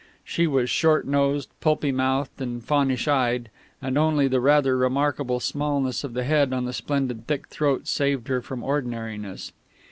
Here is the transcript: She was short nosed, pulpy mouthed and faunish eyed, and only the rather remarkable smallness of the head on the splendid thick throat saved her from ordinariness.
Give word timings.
She 0.23 0.47
was 0.47 0.67
short 0.67 1.05
nosed, 1.05 1.49
pulpy 1.61 1.91
mouthed 1.91 2.41
and 2.41 2.63
faunish 2.65 3.07
eyed, 3.07 3.51
and 3.83 3.99
only 3.99 4.27
the 4.27 4.39
rather 4.41 4.75
remarkable 4.75 5.39
smallness 5.39 6.03
of 6.03 6.13
the 6.15 6.23
head 6.23 6.53
on 6.53 6.65
the 6.65 6.73
splendid 6.73 7.27
thick 7.27 7.49
throat 7.49 7.87
saved 7.87 8.27
her 8.27 8.41
from 8.41 8.63
ordinariness. 8.63 9.51